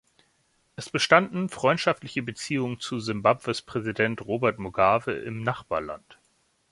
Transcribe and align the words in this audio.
Es 0.75 0.89
bestanden 0.89 1.47
freundschaftliche 1.47 2.23
Beziehungen 2.23 2.79
zu 2.79 2.99
Simbabwes 2.99 3.61
Präsident 3.61 4.25
Robert 4.25 4.57
Mugabe 4.57 5.11
im 5.11 5.43
Nachbarland. 5.43 6.17